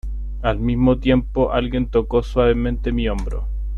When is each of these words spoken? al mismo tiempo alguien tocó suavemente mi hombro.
al 0.41 0.57
mismo 0.59 0.97
tiempo 0.97 1.51
alguien 1.53 1.91
tocó 1.91 2.23
suavemente 2.23 2.91
mi 2.91 3.07
hombro. 3.07 3.47